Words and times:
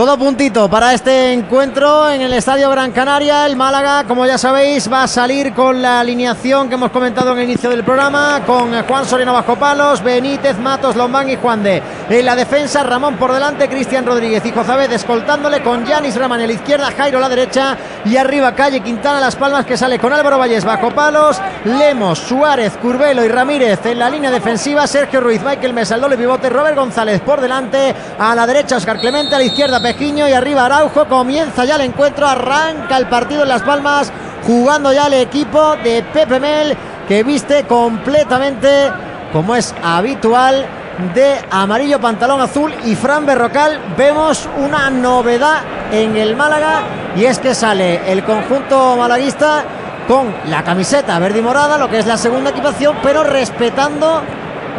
Todo 0.00 0.16
puntito 0.16 0.66
para 0.70 0.94
este 0.94 1.34
encuentro 1.34 2.08
en 2.08 2.22
el 2.22 2.32
Estadio 2.32 2.70
Gran 2.70 2.90
Canaria. 2.90 3.44
El 3.44 3.54
Málaga, 3.54 4.04
como 4.04 4.24
ya 4.24 4.38
sabéis, 4.38 4.90
va 4.90 5.02
a 5.02 5.06
salir 5.06 5.52
con 5.52 5.82
la 5.82 6.00
alineación 6.00 6.70
que 6.70 6.76
hemos 6.76 6.90
comentado 6.90 7.32
en 7.32 7.38
el 7.40 7.44
inicio 7.44 7.68
del 7.68 7.84
programa, 7.84 8.40
con 8.46 8.72
Juan 8.84 9.04
Soriano 9.04 9.34
bajo 9.34 9.56
palos, 9.56 10.02
Benítez, 10.02 10.56
Matos, 10.56 10.96
Lombán 10.96 11.28
y 11.28 11.36
Juan 11.36 11.62
de. 11.62 11.82
En 12.08 12.24
la 12.24 12.34
defensa, 12.34 12.82
Ramón 12.82 13.16
por 13.16 13.30
delante, 13.30 13.68
Cristian 13.68 14.06
Rodríguez 14.06 14.42
y 14.46 14.52
Jozabed 14.52 14.90
escoltándole 14.90 15.62
con 15.62 15.84
Yanis 15.84 16.16
Ramán 16.16 16.40
a 16.40 16.46
la 16.46 16.52
izquierda, 16.54 16.90
Jairo 16.96 17.18
a 17.18 17.20
la 17.20 17.28
derecha 17.28 17.76
y 18.06 18.16
arriba 18.16 18.54
Calle 18.54 18.80
Quintana 18.80 19.20
Las 19.20 19.36
Palmas 19.36 19.66
que 19.66 19.76
sale 19.76 19.98
con 19.98 20.14
Álvaro 20.14 20.38
Valles 20.38 20.64
bajo 20.64 20.92
palos, 20.92 21.38
Lemos, 21.66 22.18
Suárez, 22.20 22.72
Curbelo 22.80 23.22
y 23.22 23.28
Ramírez 23.28 23.84
en 23.84 23.98
la 23.98 24.08
línea 24.08 24.30
defensiva, 24.30 24.86
Sergio 24.86 25.20
Ruiz, 25.20 25.42
Michael 25.42 25.74
Mesa, 25.74 25.96
el 25.96 26.00
doble 26.00 26.16
pivote, 26.16 26.48
Robert 26.48 26.76
González 26.78 27.20
por 27.20 27.42
delante, 27.42 27.94
a 28.18 28.34
la 28.34 28.46
derecha 28.46 28.78
Oscar 28.78 28.98
Clemente, 28.98 29.34
a 29.34 29.38
la 29.38 29.44
izquierda 29.44 29.89
Y 29.98 30.32
arriba 30.32 30.66
Araujo. 30.66 31.06
Comienza 31.06 31.64
ya 31.64 31.74
el 31.74 31.80
encuentro, 31.80 32.26
arranca 32.26 32.96
el 32.96 33.08
partido 33.08 33.42
en 33.42 33.48
Las 33.48 33.62
Palmas, 33.62 34.12
jugando 34.46 34.92
ya 34.92 35.08
el 35.08 35.14
equipo 35.14 35.74
de 35.82 36.04
Pepe 36.04 36.38
Mel, 36.38 36.76
que 37.08 37.24
viste 37.24 37.64
completamente, 37.64 38.88
como 39.32 39.56
es 39.56 39.74
habitual, 39.82 40.64
de 41.12 41.40
amarillo 41.50 42.00
pantalón 42.00 42.40
azul 42.40 42.72
y 42.84 42.94
Fran 42.94 43.26
Berrocal. 43.26 43.80
Vemos 43.96 44.48
una 44.58 44.90
novedad 44.90 45.62
en 45.90 46.16
el 46.16 46.36
Málaga 46.36 46.82
y 47.16 47.24
es 47.24 47.40
que 47.40 47.52
sale 47.52 48.12
el 48.12 48.22
conjunto 48.22 48.96
malaguista 48.96 49.64
con 50.06 50.32
la 50.46 50.62
camiseta 50.62 51.18
verde 51.18 51.40
y 51.40 51.42
morada, 51.42 51.78
lo 51.78 51.90
que 51.90 51.98
es 51.98 52.06
la 52.06 52.16
segunda 52.16 52.50
equipación, 52.50 52.96
pero 53.02 53.24
respetando 53.24 54.22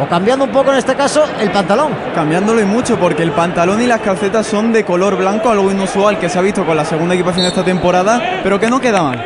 o 0.00 0.06
cambiando 0.08 0.44
un 0.44 0.50
poco 0.50 0.72
en 0.72 0.78
este 0.78 0.94
caso 0.94 1.24
el 1.40 1.50
pantalón. 1.50 1.92
Cambiándolo 2.14 2.60
y 2.60 2.64
mucho 2.64 2.98
porque 2.98 3.22
el 3.22 3.32
pantalón 3.32 3.80
y 3.82 3.86
las 3.86 4.00
calcetas 4.00 4.46
son 4.46 4.72
de 4.72 4.84
color 4.84 5.16
blanco, 5.16 5.50
algo 5.50 5.70
inusual 5.70 6.18
que 6.18 6.28
se 6.28 6.38
ha 6.38 6.42
visto 6.42 6.64
con 6.64 6.76
la 6.76 6.84
segunda 6.84 7.14
equipación 7.14 7.42
de 7.42 7.48
esta 7.48 7.64
temporada, 7.64 8.40
pero 8.42 8.58
que 8.58 8.70
no 8.70 8.80
queda 8.80 9.02
mal. 9.02 9.24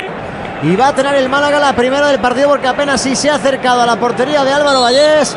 Y 0.62 0.74
va 0.74 0.88
a 0.88 0.94
tener 0.94 1.14
el 1.16 1.28
Málaga 1.28 1.58
la 1.58 1.74
primera 1.74 2.08
del 2.08 2.18
partido 2.18 2.48
porque 2.48 2.66
apenas 2.66 3.00
sí 3.00 3.14
se 3.14 3.30
ha 3.30 3.34
acercado 3.34 3.82
a 3.82 3.86
la 3.86 3.96
portería 3.96 4.42
de 4.44 4.52
Álvaro 4.52 4.80
Vallés. 4.80 5.36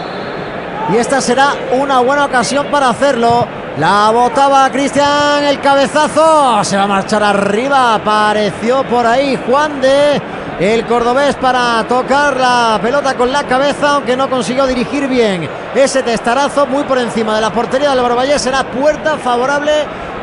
Y 0.92 0.98
esta 0.98 1.22
será 1.22 1.54
una 1.74 2.00
buena 2.00 2.26
ocasión 2.26 2.68
para 2.72 2.90
hacerlo. 2.90 3.48
La 3.80 4.10
botaba 4.10 4.70
Cristian, 4.72 5.46
el 5.46 5.62
cabezazo. 5.62 6.62
Se 6.66 6.76
va 6.76 6.84
a 6.84 6.88
marchar 6.88 7.24
arriba. 7.24 7.96
Apareció 7.96 8.84
por 8.84 9.08
ahí 9.08 9.40
Juan 9.48 9.80
de 9.80 10.22
el 10.60 10.86
cordobés 10.86 11.36
para 11.36 11.86
tocar 11.88 12.36
la 12.36 12.78
pelota 12.82 13.16
con 13.16 13.32
la 13.32 13.44
cabeza, 13.44 13.92
aunque 13.92 14.18
no 14.18 14.30
consiguió 14.30 14.68
dirigir 14.68 15.08
bien 15.08 15.48
ese 15.74 16.04
testarazo 16.04 16.68
muy 16.68 16.84
por 16.84 16.98
encima 16.98 17.34
de 17.34 17.40
la 17.40 17.52
portería 17.52 17.88
de 17.88 17.94
Álvaro 17.94 18.18
Vallés. 18.18 18.42
Será 18.42 18.66
puerta 18.66 19.18
favorable 19.18 19.72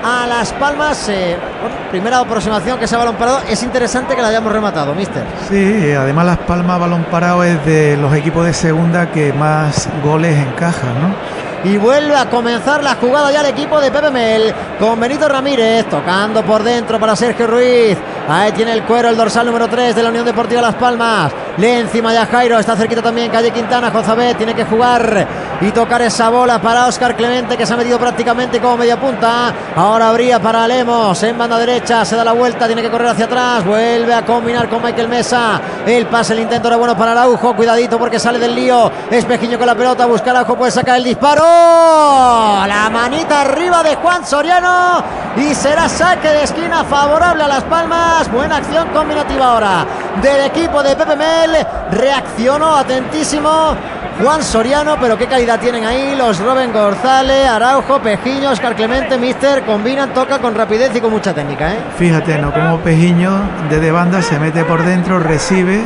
a 0.05 0.27
Las 0.27 0.53
Palmas. 0.53 1.09
Eh, 1.09 1.39
primera 1.91 2.19
aproximación 2.19 2.79
que 2.79 2.85
ha 2.85 2.99
balón 2.99 3.17
parado. 3.17 3.41
Es 3.49 3.63
interesante 3.63 4.15
que 4.15 4.21
la 4.21 4.29
hayamos 4.29 4.53
rematado, 4.53 4.95
mister. 4.95 5.25
Sí, 5.49 5.93
además 5.93 6.27
Las 6.27 6.39
Palmas 6.41 6.79
balón 6.79 7.05
parado 7.05 7.43
es 7.43 7.65
de 7.65 7.97
los 7.97 8.15
equipos 8.15 8.45
de 8.45 8.53
segunda 8.53 9.11
que 9.11 9.33
más 9.33 9.89
goles 10.05 10.37
encajan, 10.37 11.01
¿no? 11.01 11.47
Y 11.67 11.79
vuelve 11.79 12.15
a 12.15 12.31
comenzar 12.31 12.85
la 12.85 12.95
jugada 12.95 13.33
ya 13.33 13.41
el 13.41 13.47
equipo 13.47 13.81
de 13.81 13.91
Pepe 13.91 14.11
Mel 14.13 14.55
con 14.79 15.01
Benito 15.01 15.29
Ramírez 15.29 15.87
tocando 15.89 16.45
por 16.45 16.63
dentro 16.63 17.01
para 17.01 17.17
Sergio 17.17 17.49
Ruiz. 17.49 17.99
Ahí 18.29 18.51
tiene 18.53 18.73
el 18.73 18.83
cuero 18.83 19.09
el 19.09 19.17
dorsal 19.17 19.47
número 19.47 19.69
3 19.69 19.95
de 19.95 20.03
la 20.03 20.09
Unión 20.09 20.25
Deportiva 20.25 20.61
Las 20.61 20.75
Palmas. 20.75 21.33
Le 21.59 21.79
encima 21.79 22.13
ya 22.13 22.27
Jairo, 22.27 22.59
está 22.59 22.75
cerquita 22.75 23.01
también 23.01 23.31
Calle 23.31 23.53
Quintana, 23.53 23.91
Jozabet 23.91 24.37
tiene 24.37 24.53
que 24.53 24.65
jugar 24.65 25.27
y 25.61 25.71
tocar 25.71 26.03
esa 26.03 26.29
bola 26.29 26.61
para 26.61 26.87
Oscar 26.87 27.17
Clemente 27.17 27.57
que 27.57 27.65
se 27.65 27.73
ha 27.73 27.77
metido 27.77 27.99
prácticamente 27.99 28.61
como 28.61 28.79
media 28.79 29.01
punta. 29.01 29.55
Ahora 29.77 30.09
habría 30.09 30.41
para 30.41 30.67
Lemos 30.67 31.23
en 31.23 31.39
banda 31.39 31.57
derecha, 31.57 32.05
se 32.05 32.17
da 32.17 32.25
la 32.25 32.33
vuelta, 32.33 32.67
tiene 32.67 32.83
que 32.83 32.91
correr 32.91 33.09
hacia 33.09 33.27
atrás, 33.27 33.65
vuelve 33.65 34.13
a 34.13 34.25
combinar 34.25 34.69
con 34.69 34.83
Michael 34.83 35.09
Mesa. 35.09 35.61
El 35.87 36.07
pase, 36.07 36.33
el 36.33 36.41
intento 36.41 36.67
era 36.67 36.77
bueno 36.77 36.97
para 36.97 37.13
Araujo, 37.13 37.55
cuidadito 37.55 37.97
porque 37.97 38.19
sale 38.19 38.41
del 38.41 38.57
lío. 38.57 38.91
Espejiño 39.09 39.57
con 39.57 39.69
la 39.69 39.77
pelota, 39.77 40.05
busca 40.05 40.33
Araujo, 40.33 40.57
puede 40.57 40.73
sacar 40.73 40.97
el 40.97 41.05
disparo. 41.05 41.43
La 42.67 42.91
manita 42.93 43.43
arriba 43.43 43.85
de 43.85 43.95
Juan 43.95 44.27
Soriano 44.27 45.26
y 45.37 45.55
será 45.55 45.89
saque 45.89 46.29
de 46.29 46.45
esquina 46.45 46.85
favorable 46.85 47.45
a 47.45 47.49
Las 47.49 47.65
Palmas. 47.65 48.31
Buena 48.33 48.57
acción 48.57 48.89
combinativa 48.89 49.53
ahora 49.53 49.87
del 50.23 50.47
equipo 50.47 50.83
de 50.83 50.97
Pepe 50.97 51.17
Mel. 51.17 51.67
Reaccionó 51.91 52.77
atentísimo 52.77 53.77
Juan 54.23 54.43
Soriano, 54.43 54.97
pero 54.99 55.19
qué 55.19 55.27
calidad 55.27 55.61
tienen 55.61 55.85
ahí 55.85 56.17
los 56.17 56.39
Robin 56.39 56.73
González, 56.73 57.47
Araujo, 57.47 57.99
Pejiño, 58.01 58.51
Oscar 58.51 58.75
Clemente, 58.75 59.19
Mister, 59.19 59.63
combinan, 59.65 60.15
toca 60.15 60.39
con 60.39 60.55
rapidez 60.55 60.91
y 60.95 61.01
con 61.01 61.11
mucha 61.11 61.35
técnica. 61.35 61.73
¿eh? 61.73 61.79
Fíjate, 61.99 62.39
¿no? 62.39 62.53
Como 62.53 62.79
Pejiño 62.81 63.31
desde 63.69 63.91
banda 63.91 64.23
se 64.23 64.39
mete 64.39 64.65
por 64.65 64.83
dentro, 64.85 65.19
recibe, 65.19 65.83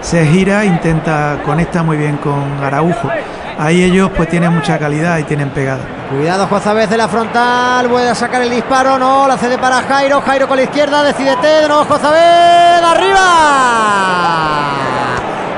se 0.00 0.26
gira, 0.26 0.64
intenta, 0.64 1.38
conecta 1.44 1.82
muy 1.82 1.98
bien 1.98 2.16
con 2.16 2.64
Araujo. 2.64 3.10
Ahí 3.58 3.84
ellos 3.84 4.10
pues 4.14 4.28
tienen 4.28 4.52
mucha 4.52 4.78
calidad 4.78 5.16
y 5.18 5.24
tienen 5.24 5.50
pegada. 5.50 5.80
Cuidado 6.10 6.46
Jozabez 6.46 6.90
de 6.90 6.98
la 6.98 7.08
frontal, 7.08 7.88
vuelve 7.88 8.10
a 8.10 8.14
sacar 8.14 8.42
el 8.42 8.50
disparo, 8.50 8.98
no, 8.98 9.26
la 9.26 9.38
cede 9.38 9.58
para 9.58 9.82
Jairo, 9.82 10.20
Jairo 10.20 10.46
con 10.46 10.56
la 10.56 10.64
izquierda, 10.64 11.02
decide 11.02 11.34
no, 11.66 11.84
Jozabez, 11.84 12.82
arriba. 12.82 13.96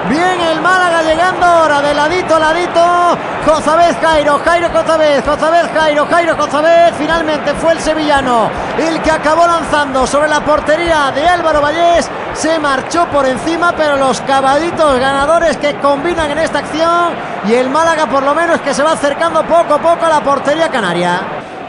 Bien 0.08 0.40
el 0.40 0.60
Málaga 0.62 1.02
llegando 1.02 1.44
ahora 1.44 1.82
de 1.82 1.92
ladito 1.92 2.36
a 2.36 2.38
ladito. 2.38 3.18
Jozabez 3.44 3.96
Jairo, 4.00 4.40
Jairo 4.42 4.70
Jozabez, 4.70 5.24
Jozabez 5.24 5.66
Jairo, 5.74 6.06
Jairo 6.06 6.36
Jozabez. 6.36 6.94
Finalmente 6.96 7.52
fue 7.54 7.72
el 7.72 7.80
sevillano 7.80 8.48
el 8.78 9.02
que 9.02 9.10
acabó 9.10 9.46
lanzando 9.46 10.06
sobre 10.06 10.28
la 10.28 10.40
portería 10.40 11.10
de 11.14 11.28
Álvaro 11.28 11.60
Vallés. 11.60 12.10
Se 12.34 12.58
marchó 12.58 13.06
por 13.06 13.26
encima, 13.26 13.72
pero 13.76 13.96
los 13.96 14.20
caballitos 14.20 14.98
ganadores 14.98 15.56
que 15.56 15.74
combinan 15.76 16.30
en 16.30 16.38
esta 16.38 16.60
acción. 16.60 17.12
Y 17.48 17.54
el 17.54 17.68
Málaga 17.70 18.06
por 18.06 18.22
lo 18.22 18.34
menos 18.34 18.60
que 18.60 18.72
se 18.74 18.82
va 18.82 18.92
acercando 18.92 19.42
poco 19.42 19.74
a 19.74 19.78
poco 19.78 20.06
a 20.06 20.08
la 20.08 20.20
portería 20.20 20.68
canaria. 20.68 21.20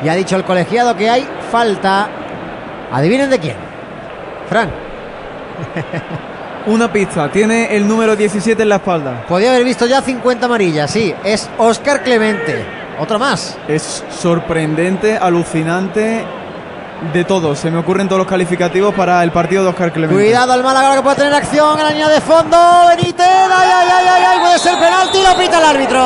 Y 0.03 0.09
ha 0.09 0.15
dicho 0.15 0.35
el 0.35 0.43
colegiado 0.43 0.95
que 0.95 1.09
hay 1.09 1.27
falta. 1.51 2.07
Adivinen 2.91 3.29
de 3.29 3.39
quién. 3.39 3.55
Frank. 4.47 4.69
Una 6.67 6.91
pista, 6.91 7.31
tiene 7.31 7.75
el 7.75 7.87
número 7.87 8.15
17 8.15 8.61
en 8.61 8.69
la 8.69 8.75
espalda. 8.75 9.23
Podía 9.27 9.49
haber 9.49 9.63
visto 9.63 9.85
ya 9.85 10.01
50 10.01 10.45
amarillas, 10.45 10.91
sí. 10.91 11.13
Es 11.23 11.49
Oscar 11.57 12.03
Clemente. 12.03 12.63
Otra 12.99 13.17
más. 13.17 13.57
Es 13.67 14.03
sorprendente, 14.09 15.17
alucinante. 15.17 16.25
De 17.01 17.23
todo, 17.23 17.55
se 17.55 17.71
me 17.71 17.77
ocurren 17.79 18.09
todos 18.09 18.19
los 18.19 18.27
calificativos 18.27 18.93
para 18.93 19.23
el 19.23 19.31
partido 19.31 19.63
de 19.63 19.69
Oscar 19.69 19.93
Clemente. 19.93 20.21
Cuidado 20.21 20.51
al 20.51 20.61
Málaga 20.63 20.95
que 20.95 21.01
puede 21.01 21.15
tener 21.15 21.33
acción 21.33 21.79
en 21.79 21.85
la 21.85 21.91
línea 21.91 22.09
de 22.09 22.19
fondo. 22.19 22.57
Benítez, 22.89 23.25
ay, 23.25 23.69
ay, 23.73 23.87
ay, 23.89 24.23
ay, 24.27 24.39
puede 24.39 24.59
ser 24.59 24.77
penalti, 24.77 25.23
lo 25.23 25.37
pita 25.37 25.59
el 25.59 25.65
árbitro. 25.65 25.99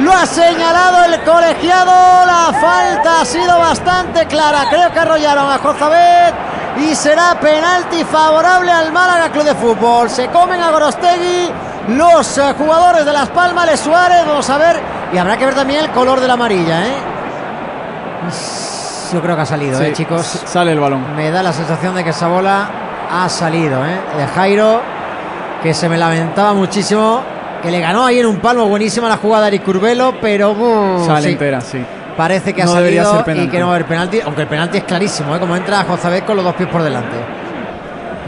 Lo 0.00 0.12
ha 0.12 0.26
señalado 0.26 1.04
el 1.04 1.20
colegiado, 1.22 2.26
la 2.26 2.52
falta 2.60 3.20
ha 3.20 3.24
sido 3.24 3.58
bastante 3.58 4.26
clara. 4.26 4.64
Creo 4.68 4.92
que 4.92 4.98
arrollaron 4.98 5.50
a 5.50 5.58
Jozabet 5.58 6.34
y 6.78 6.94
será 6.96 7.38
penalti 7.40 8.02
favorable 8.02 8.72
al 8.72 8.90
Málaga 8.92 9.30
Club 9.30 9.44
de 9.44 9.54
Fútbol. 9.54 10.10
Se 10.10 10.26
comen 10.28 10.60
a 10.60 10.70
Gorostegui 10.72 11.48
los 11.88 12.38
eh, 12.38 12.54
jugadores 12.58 13.04
de 13.04 13.12
Las 13.12 13.28
Palmas, 13.28 13.66
Les 13.66 13.78
Suárez, 13.78 14.26
vamos 14.26 14.50
a 14.50 14.58
ver, 14.58 14.80
y 15.12 15.18
habrá 15.18 15.36
que 15.36 15.46
ver 15.46 15.54
también 15.54 15.84
el 15.84 15.90
color 15.90 16.20
de 16.20 16.26
la 16.26 16.34
amarilla, 16.34 16.86
¿eh? 16.86 16.94
Yo 19.12 19.20
creo 19.20 19.36
que 19.36 19.42
ha 19.42 19.46
salido, 19.46 19.80
¿eh, 19.82 19.92
chicos? 19.92 20.24
Sale 20.44 20.72
el 20.72 20.80
balón. 20.80 21.16
Me 21.16 21.30
da 21.30 21.42
la 21.42 21.52
sensación 21.52 21.94
de 21.94 22.04
que 22.04 22.10
esa 22.10 22.28
bola 22.28 22.70
ha 23.10 23.28
salido, 23.28 23.84
¿eh? 23.84 23.98
De 24.16 24.26
Jairo, 24.26 24.80
que 25.62 25.74
se 25.74 25.88
me 25.88 25.98
lamentaba 25.98 26.54
muchísimo, 26.54 27.22
que 27.62 27.70
le 27.70 27.80
ganó 27.80 28.04
ahí 28.04 28.20
en 28.20 28.26
un 28.26 28.36
palmo 28.36 28.66
buenísima 28.66 29.08
la 29.08 29.16
jugada 29.16 29.44
de 29.44 29.56
Eric 29.56 29.64
Curbelo, 29.64 30.14
pero... 30.20 30.52
Uh, 30.52 31.04
Sale 31.04 31.30
entera, 31.30 31.60
sí 31.60 31.84
parece 32.20 32.52
que 32.52 32.62
ha 32.62 32.66
salido 32.66 33.24
y 33.34 33.48
que 33.48 33.58
no 33.58 33.68
va 33.68 33.72
a 33.72 33.76
haber 33.76 33.86
penalti, 33.86 34.20
aunque 34.20 34.42
el 34.42 34.48
penalti 34.48 34.76
es 34.76 34.84
clarísimo, 34.84 35.34
¿eh? 35.34 35.40
como 35.40 35.56
entra 35.56 35.84
Jozabet 35.84 36.26
con 36.26 36.36
los 36.36 36.44
dos 36.44 36.54
pies 36.54 36.68
por 36.68 36.82
delante. 36.82 37.16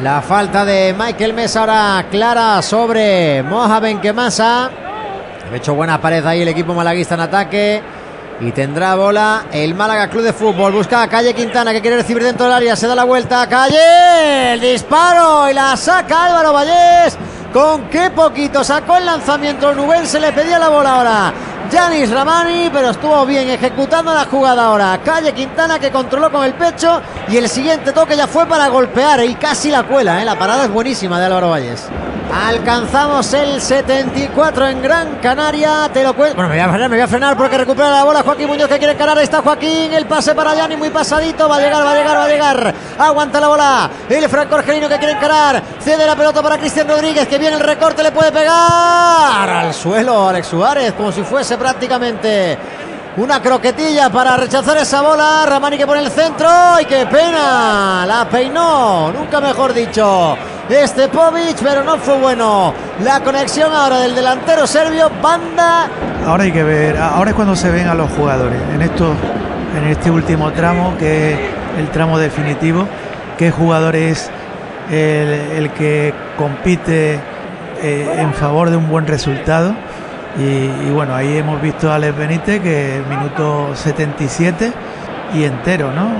La 0.03 0.23
falta 0.23 0.65
de 0.65 0.95
Michael 0.99 1.35
Mesa 1.35 1.61
ahora 1.61 2.07
clara 2.11 2.63
sobre 2.63 3.43
Moja 3.43 3.81
Benquemasa. 3.81 4.71
Ha 5.53 5.57
hecho 5.57 5.75
buena 5.75 6.01
pared 6.01 6.25
ahí 6.25 6.41
el 6.41 6.49
equipo 6.49 6.73
malaguista 6.73 7.17
en 7.17 7.21
ataque. 7.21 7.83
Y 8.41 8.51
tendrá 8.53 8.95
bola 8.97 9.45
el 9.53 9.75
Málaga 9.75 10.09
Club 10.09 10.23
de 10.23 10.33
Fútbol. 10.33 10.73
Busca 10.73 11.03
a 11.03 11.09
Calle 11.09 11.35
Quintana 11.35 11.73
que 11.73 11.81
quiere 11.81 11.97
recibir 11.97 12.25
dentro 12.25 12.47
del 12.47 12.55
área. 12.55 12.77
Se 12.77 12.87
da 12.87 12.95
la 12.95 13.05
vuelta. 13.05 13.47
Calle. 13.49 14.55
El 14.55 14.61
disparo 14.61 15.49
y 15.49 15.55
la 15.55 15.77
saca 15.77 16.25
Álvaro 16.25 16.53
Vallés. 16.53 17.17
Con 17.53 17.89
qué 17.89 18.11
poquito 18.11 18.65
sacó 18.65 18.97
el 18.97 19.07
lanzamiento. 19.07 19.75
Nubén 19.75 20.07
se 20.07 20.19
le 20.19 20.33
pedía 20.33 20.59
la 20.59 20.69
bola 20.69 20.93
ahora. 20.95 21.33
Yanis 21.71 22.11
Ramani, 22.11 22.69
pero 22.71 22.91
estuvo 22.91 23.25
bien 23.25 23.49
ejecutando 23.49 24.13
la 24.13 24.25
jugada 24.25 24.67
ahora. 24.67 25.01
Calle 25.05 25.33
Quintana 25.33 25.79
que 25.79 25.91
controló 25.91 26.31
con 26.31 26.45
el 26.45 26.55
pecho 26.55 27.01
y 27.29 27.37
el 27.37 27.49
siguiente 27.49 27.93
toque 27.93 28.17
ya 28.17 28.27
fue 28.27 28.47
para 28.47 28.69
golpear 28.69 29.25
y 29.25 29.35
casi 29.37 29.71
la 29.71 29.85
cuela. 29.85 30.21
¿eh? 30.21 30.25
La 30.25 30.39
parada 30.39 30.65
es 30.65 30.71
buenísima 30.71 31.19
de 31.19 31.27
Álvaro 31.27 31.51
Valles. 31.51 31.89
Alcanzamos 32.35 33.35
el 33.35 33.61
74 33.61 34.67
en 34.69 34.81
Gran 34.81 35.17
Canaria. 35.17 35.91
Te 35.93 36.03
lo 36.03 36.15
cuento. 36.15 36.35
Bueno, 36.37 36.49
me 36.49 36.57
voy 36.57 36.65
a 36.65 36.69
frenar, 36.71 36.89
me 36.89 36.97
voy 36.97 37.03
a 37.03 37.09
frenar 37.09 37.37
porque 37.37 37.59
recupera 37.59 37.91
la 37.91 38.05
bola 38.05 38.23
Joaquín 38.23 38.47
Muñoz 38.47 38.69
que 38.71 38.79
quiere 38.79 38.95
encarar. 38.95 39.19
Está 39.19 39.43
Joaquín. 39.43 39.93
El 39.93 40.07
pase 40.07 40.35
para 40.35 40.55
Yanni 40.55 40.77
muy 40.77 40.89
pasadito. 40.89 41.47
Va 41.47 41.57
a 41.57 41.61
llegar, 41.61 41.85
va 41.85 41.93
a 41.93 41.95
llegar, 41.95 42.17
va 42.17 42.25
a 42.25 42.29
llegar. 42.29 42.75
Aguanta 42.99 43.39
la 43.39 43.49
bola. 43.49 43.91
El 44.09 44.27
Franco 44.31 44.55
Argelino 44.55 44.89
que 44.89 44.97
quiere 44.97 45.13
encarar. 45.13 45.63
Cede 45.79 46.07
la 46.07 46.17
pelota 46.17 46.43
para 46.43 46.57
Cristian 46.57 46.89
Rodríguez 46.89 47.29
que 47.29 47.37
viene 47.37 47.57
el 47.57 47.63
recorte. 47.63 48.03
Le 48.03 48.13
puede 48.13 48.33
pegar 48.33 49.51
al 49.51 49.75
suelo 49.75 50.29
Alex 50.29 50.47
Suárez 50.47 50.95
como 50.95 51.13
si 51.13 51.23
fuese 51.23 51.59
prácticamente 51.59 52.57
una 53.17 53.43
croquetilla 53.43 54.11
para 54.11 54.37
rechazar 54.37 54.77
esa 54.79 55.03
bola. 55.03 55.45
Ramani 55.47 55.77
que 55.77 55.87
pone 55.87 56.01
el 56.01 56.11
centro. 56.11 56.49
¡Y 56.81 56.85
qué 56.87 57.07
pena! 57.07 58.05
La 58.07 58.27
peinó, 58.31 59.13
nunca 59.13 59.41
mejor 59.41 59.75
dicho. 59.75 60.37
Este 60.69 61.09
Povic, 61.09 61.59
pero 61.63 61.85
no 61.85 61.99
fue 61.99 62.19
bueno. 62.19 62.73
La 63.03 63.21
conexión 63.21 63.73
ahora 63.73 63.99
del 63.99 64.15
delantero 64.15 64.67
serbio, 64.67 65.11
banda. 65.21 65.89
Ahora 66.27 66.45
hay 66.45 66.53
que 66.53 66.63
ver, 66.63 66.97
ahora 66.97 67.31
es 67.31 67.37
cuando 67.37 67.57
se 67.57 67.71
ven 67.71 67.89
a 67.89 67.95
los 67.95 68.11
jugadores. 68.13 68.59
En 68.75 68.81
esto, 68.81 69.13
en 69.77 69.89
este 69.89 70.11
último 70.11 70.51
tramo, 70.53 70.95
que 70.99 71.33
es 71.33 71.39
el 71.79 71.89
tramo 71.91 72.19
definitivo, 72.19 72.87
qué 73.37 73.51
jugador 73.51 73.97
es 73.97 74.31
el, 74.91 75.29
el 75.57 75.71
que 75.73 76.15
compite 76.39 77.21
eh, 77.83 78.15
en 78.19 78.33
favor 78.33 78.71
de 78.71 78.77
un 78.77 78.89
buen 78.89 79.07
resultado 79.07 79.75
y, 80.39 80.91
bueno, 80.91 81.15
ahí 81.15 81.37
hemos 81.37 81.61
visto 81.61 81.91
a 81.91 81.97
Alex 81.97 82.17
Benítez 82.17 82.63
que 82.63 83.03
minuto 83.09 83.75
77 83.75 84.73
y 85.35 85.45
entero, 85.45 85.93
¿no? 85.93 86.11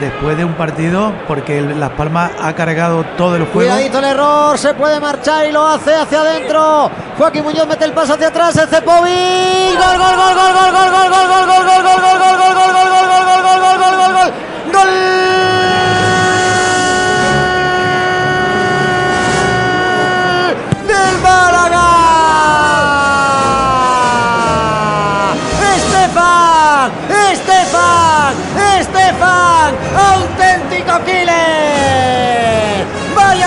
Después 0.00 0.36
de 0.36 0.44
un 0.44 0.52
partido, 0.54 1.12
porque 1.26 1.62
Las 1.62 1.90
Palmas 1.90 2.30
ha 2.38 2.52
cargado 2.52 3.02
todo 3.16 3.36
el 3.36 3.44
juego. 3.44 3.70
Cuidadito 3.70 3.98
el 3.98 4.04
error, 4.04 4.58
se 4.58 4.74
puede 4.74 5.00
marchar 5.00 5.46
y 5.46 5.52
lo 5.52 5.66
hace 5.66 5.94
hacia 5.94 6.20
adentro. 6.20 6.90
Joaquín 7.16 7.44
Muñoz 7.44 7.66
mete 7.66 7.86
el 7.86 7.92
paso 7.92 8.12
hacia 8.12 8.28
atrás, 8.28 8.54
gol, 8.54 8.68
gol, 9.98 10.16
gol, 10.16 10.34
gol, 10.34 10.52
gol, 10.52 10.72
gol, 10.72 10.90
gol, 10.92 11.28
gol, 11.30 11.46
gol, 11.46 11.46
gol, 11.46 11.82
gol, 11.82 11.82
gol, 11.82 12.02
gol, 12.02 12.18
gol, 12.18 12.36
gol, 12.36 12.54
gol, 12.54 12.65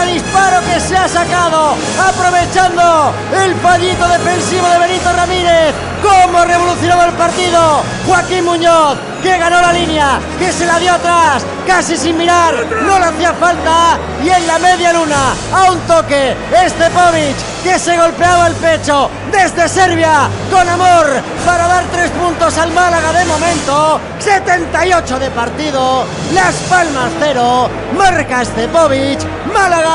Disparo 0.06 0.62
que 0.62 0.80
se 0.80 0.98
ha 0.98 1.08
sacado, 1.08 1.76
aprovechando 2.08 3.14
el 3.44 3.56
fallito 3.56 4.08
defensivo 4.08 4.68
de 4.68 4.80
Benito 4.80 5.12
Ramírez. 5.14 5.74
Cómo 6.02 6.44
revolucionó 6.46 7.04
el 7.06 7.14
partido. 7.14 7.84
Joaquín 8.08 8.46
Muñoz, 8.46 8.98
que 9.22 9.38
ganó 9.38 9.62
la 9.62 9.74
línea, 9.74 10.20
que 10.38 10.52
se 10.52 10.66
la 10.66 10.80
dio 10.80 10.94
atrás, 10.94 11.44
casi 11.68 11.98
sin 11.98 12.18
mirar, 12.18 12.54
no 12.86 13.00
le 13.00 13.06
hacía 13.06 13.34
falta. 13.34 13.98
Y 14.24 14.30
en 14.30 14.48
la 14.48 14.60
media 14.60 14.94
luna, 14.94 15.34
a 15.54 15.72
un 15.72 15.80
toque, 15.82 16.36
Estepovic, 16.66 17.36
que 17.64 17.80
se 17.80 17.98
golpeaba 17.98 18.48
el 18.48 18.56
pecho 18.56 19.10
desde 19.32 19.68
Serbia, 19.68 20.30
con 20.52 20.68
amor, 20.68 21.06
para 21.46 21.68
dar 21.68 21.86
tres 21.92 22.10
puntos 22.12 22.58
al 22.58 22.72
Málaga 22.72 23.14
de 23.14 23.26
momento. 23.26 24.00
78 24.20 25.20
de 25.20 25.32
partido, 25.32 26.06
Las 26.34 26.56
Palmas 26.70 27.12
0, 27.20 27.70
marca 27.98 28.42
Estepovic, 28.42 29.20
Málaga 29.54 29.90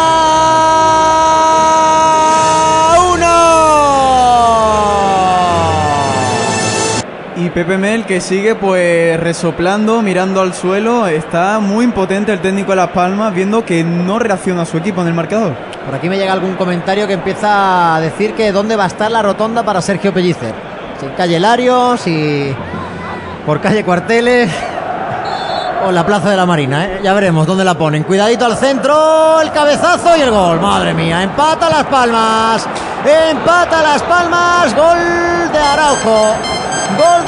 Pepe 7.54 7.78
Mel 7.78 8.04
que 8.04 8.20
sigue 8.20 8.56
pues 8.56 9.18
resoplando, 9.20 10.02
mirando 10.02 10.40
al 10.40 10.54
suelo. 10.54 11.06
Está 11.06 11.60
muy 11.60 11.84
impotente 11.84 12.32
el 12.32 12.40
técnico 12.40 12.72
de 12.72 12.76
Las 12.76 12.90
Palmas, 12.90 13.32
viendo 13.32 13.64
que 13.64 13.84
no 13.84 14.18
reacciona 14.18 14.64
su 14.64 14.76
equipo 14.78 15.02
en 15.02 15.06
el 15.06 15.14
marcador. 15.14 15.54
Por 15.86 15.94
aquí 15.94 16.08
me 16.08 16.18
llega 16.18 16.32
algún 16.32 16.56
comentario 16.56 17.06
que 17.06 17.12
empieza 17.12 17.94
a 17.94 18.00
decir 18.00 18.34
que 18.34 18.50
dónde 18.50 18.74
va 18.74 18.84
a 18.84 18.86
estar 18.88 19.08
la 19.08 19.22
rotonda 19.22 19.62
para 19.62 19.80
Sergio 19.80 20.12
Pellicer. 20.12 20.52
Si 20.98 21.06
en 21.06 21.12
calle 21.12 21.38
Larios, 21.38 22.00
si 22.00 22.52
por 23.46 23.60
calle 23.60 23.84
Cuarteles 23.84 24.50
o 25.86 25.92
la 25.92 26.04
Plaza 26.04 26.30
de 26.30 26.36
la 26.36 26.46
Marina. 26.46 26.86
¿eh? 26.86 27.00
Ya 27.04 27.12
veremos 27.12 27.46
dónde 27.46 27.64
la 27.64 27.74
ponen. 27.74 28.02
Cuidadito 28.02 28.46
al 28.46 28.56
centro, 28.56 29.40
el 29.40 29.52
cabezazo 29.52 30.16
y 30.16 30.22
el 30.22 30.30
gol. 30.32 30.60
Madre 30.60 30.92
mía, 30.92 31.22
empata 31.22 31.70
Las 31.70 31.84
Palmas. 31.84 32.66
Empata 33.30 33.80
Las 33.80 34.02
Palmas. 34.02 34.74
Gol 34.74 35.52
de 35.52 35.58
Araujo. 35.58 36.34
Gol 36.96 37.23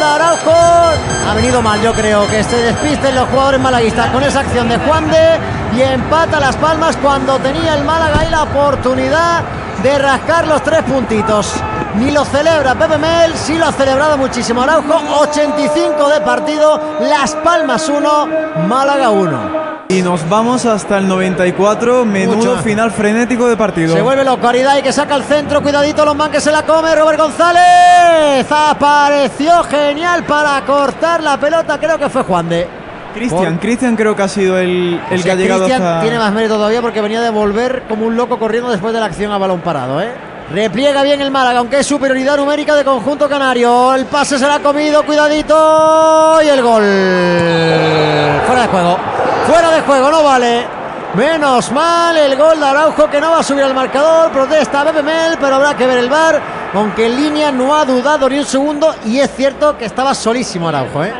venido 1.36 1.60
mal, 1.60 1.80
yo 1.82 1.92
creo, 1.92 2.26
que 2.28 2.42
se 2.42 2.56
despisten 2.56 3.14
los 3.14 3.28
jugadores 3.28 3.60
malaguistas 3.60 4.10
con 4.10 4.22
esa 4.22 4.40
acción 4.40 4.68
de 4.68 4.78
Juan 4.78 5.08
de. 5.10 5.38
Y 5.76 5.82
empata 5.82 6.40
Las 6.40 6.56
Palmas 6.56 6.96
cuando 6.96 7.38
tenía 7.38 7.74
el 7.74 7.84
Málaga 7.84 8.24
y 8.26 8.30
la 8.30 8.44
oportunidad 8.44 9.42
de 9.82 9.98
rascar 9.98 10.48
los 10.48 10.62
tres 10.62 10.82
puntitos. 10.84 11.52
Ni 11.96 12.10
lo 12.10 12.24
celebra 12.24 12.74
Pepe 12.74 12.96
Mel, 12.96 13.34
sí 13.34 13.58
lo 13.58 13.66
ha 13.66 13.72
celebrado 13.72 14.16
muchísimo 14.16 14.62
Araujo. 14.62 14.94
85 15.20 16.08
de 16.08 16.20
partido, 16.22 16.80
Las 17.00 17.34
Palmas 17.34 17.86
1, 17.88 18.28
Málaga 18.66 19.10
1. 19.10 19.75
Y 19.88 20.02
nos 20.02 20.28
vamos 20.28 20.66
hasta 20.66 20.98
el 20.98 21.06
94, 21.06 22.04
menudo 22.04 22.58
final 22.58 22.90
frenético 22.90 23.48
de 23.48 23.56
partido. 23.56 23.94
Se 23.94 24.02
vuelve 24.02 24.24
loco 24.24 24.42
Caridad 24.42 24.76
y 24.78 24.82
que 24.82 24.92
saca 24.92 25.14
el 25.14 25.22
centro. 25.22 25.62
Cuidadito, 25.62 26.04
Lomán 26.04 26.30
que 26.30 26.40
se 26.40 26.50
la 26.50 26.64
come. 26.64 26.92
Robert 26.94 27.20
González 27.20 28.46
apareció 28.50 29.62
genial 29.64 30.24
para 30.24 30.60
cortar 30.62 31.22
la 31.22 31.38
pelota. 31.38 31.78
Creo 31.78 31.98
que 31.98 32.08
fue 32.08 32.22
Juan 32.24 32.48
de. 32.48 32.66
Cristian, 33.14 33.58
Cristian 33.58 33.96
creo 33.96 34.14
que 34.14 34.22
ha 34.22 34.28
sido 34.28 34.58
el, 34.58 35.00
el 35.10 35.20
O 35.20 35.22
que 35.22 35.30
ha 35.30 35.34
llegado 35.36 35.60
Cristian 35.62 35.82
hasta... 35.82 36.02
tiene 36.02 36.18
más 36.18 36.32
mérito 36.34 36.56
todavía 36.56 36.82
porque 36.82 37.00
venía 37.00 37.22
de 37.22 37.30
volver 37.30 37.84
como 37.88 38.04
un 38.06 38.14
loco 38.14 38.38
corriendo 38.38 38.70
después 38.70 38.92
de 38.92 39.00
la 39.00 39.06
acción 39.06 39.32
a 39.32 39.38
balón 39.38 39.60
parado, 39.60 40.02
¿eh? 40.02 40.12
Repliega 40.52 41.02
bien 41.02 41.20
el 41.22 41.30
Málaga, 41.30 41.60
aunque 41.60 41.78
es 41.78 41.86
superioridad 41.86 42.36
numérica 42.36 42.74
de 42.74 42.84
conjunto 42.84 43.28
canario. 43.28 43.94
El 43.94 44.04
pase 44.04 44.38
se 44.38 44.46
la 44.46 44.56
ha 44.56 44.60
comido, 44.60 45.02
cuidadito. 45.04 46.40
Y 46.44 46.48
el 46.48 46.62
gol. 46.62 46.82
Fuera 48.46 48.62
de 48.62 48.68
juego. 48.68 49.15
Fuera 49.46 49.70
de 49.70 49.80
juego, 49.82 50.10
no 50.10 50.22
vale. 50.22 50.66
Menos 51.14 51.72
mal 51.72 52.16
el 52.16 52.36
gol 52.36 52.58
de 52.60 52.66
Araujo 52.66 53.08
que 53.08 53.20
no 53.20 53.30
va 53.30 53.38
a 53.38 53.42
subir 53.42 53.62
al 53.62 53.74
marcador. 53.74 54.30
Protesta 54.30 54.84
Pepe 54.84 55.02
Mel, 55.02 55.38
pero 55.40 55.56
habrá 55.56 55.74
que 55.76 55.86
ver 55.86 55.98
el 55.98 56.10
bar. 56.10 56.40
Aunque 56.74 57.06
en 57.06 57.16
línea 57.16 57.52
no 57.52 57.74
ha 57.74 57.84
dudado 57.84 58.28
ni 58.28 58.38
un 58.38 58.44
segundo. 58.44 58.94
Y 59.06 59.18
es 59.20 59.30
cierto 59.34 59.78
que 59.78 59.84
estaba 59.84 60.14
solísimo 60.14 60.68
Araujo, 60.68 61.04
¿eh? 61.04 61.14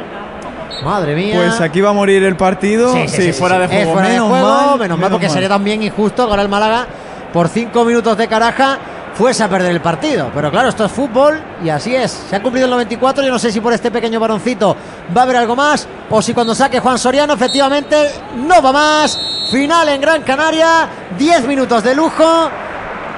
Madre 0.84 1.14
mía. 1.14 1.36
Pues 1.36 1.60
aquí 1.60 1.80
va 1.80 1.90
a 1.90 1.92
morir 1.94 2.22
el 2.24 2.36
partido. 2.36 2.92
Sí, 3.06 3.32
fuera 3.32 3.58
de 3.58 3.64
Es 3.66 3.70
juego. 3.70 3.92
fuera 3.92 4.08
de 4.08 4.14
menos 4.14 4.28
juego, 4.28 4.46
mal, 4.46 4.78
menos 4.78 4.98
mal, 4.98 5.10
porque 5.10 5.26
mal. 5.26 5.32
sería 5.34 5.48
también 5.48 5.82
injusto 5.82 6.22
ahora 6.24 6.42
el 6.42 6.48
Málaga, 6.48 6.86
por 7.32 7.48
cinco 7.48 7.84
minutos 7.84 8.16
de 8.18 8.28
caraja, 8.28 8.78
fuese 9.16 9.42
a 9.42 9.48
perder 9.48 9.72
el 9.72 9.80
partido. 9.80 10.30
Pero 10.34 10.50
claro, 10.50 10.68
esto 10.68 10.84
es 10.84 10.92
fútbol 10.92 11.42
y 11.64 11.68
así 11.68 11.94
es. 11.94 12.10
Se 12.10 12.36
ha 12.36 12.42
cumplido 12.42 12.66
el 12.66 12.70
94. 12.70 13.24
Yo 13.24 13.30
no 13.30 13.38
sé 13.38 13.50
si 13.50 13.60
por 13.60 13.72
este 13.72 13.90
pequeño 13.90 14.20
varoncito 14.20 14.76
va 15.16 15.22
a 15.22 15.24
haber 15.24 15.36
algo 15.36 15.56
más 15.56 15.88
o 16.10 16.22
si 16.22 16.32
cuando 16.32 16.54
saque 16.54 16.80
Juan 16.80 16.98
Soriano, 16.98 17.34
efectivamente, 17.34 18.10
no 18.36 18.62
va 18.62 18.72
más. 18.72 19.18
Final 19.50 19.88
en 19.88 20.00
Gran 20.00 20.22
Canaria, 20.22 20.88
10 21.18 21.46
minutos 21.46 21.82
de 21.82 21.94
lujo. 21.94 22.50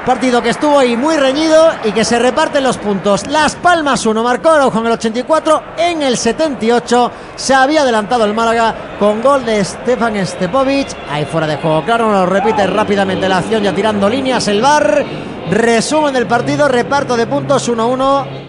Partido 0.07 0.41
que 0.41 0.51
estuvo 0.51 0.79
ahí 0.79 0.97
muy 0.97 1.17
reñido 1.17 1.71
y 1.85 1.93
que 1.93 2.05
se 2.05 2.19
reparten 2.19 2.65
los 2.65 2.79
puntos. 2.79 3.27
Las 3.27 3.57
Palmas 3.57 4.07
1 4.07 4.23
marcó 4.23 4.49
Araujo 4.49 4.79
en 4.79 4.87
el 4.87 4.93
84, 4.93 5.63
en 5.77 6.03
el 6.03 6.17
78 6.17 7.13
se 7.37 7.53
había 7.53 7.83
adelantado 7.83 8.25
el 8.25 8.33
Málaga 8.33 8.75
con 8.99 9.21
gol 9.21 9.45
de 9.45 9.63
Stefan 9.63 10.25
Stepovic. 10.27 10.97
Ahí 11.11 11.27
fuera 11.27 11.47
de 11.47 11.57
juego, 11.57 11.85
claro, 11.85 12.11
nos 12.11 12.27
repite 12.27 12.67
rápidamente 12.67 13.29
la 13.29 13.39
acción 13.39 13.63
ya 13.63 13.75
tirando 13.75 14.09
líneas 14.09 14.49
el 14.49 14.63
bar. 14.63 15.05
Resumen 15.51 16.13
del 16.13 16.27
partido, 16.27 16.69
reparto 16.69 17.17
de 17.17 17.27
puntos 17.27 17.69
1-1. 17.71 18.48